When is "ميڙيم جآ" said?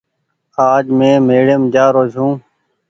1.29-1.85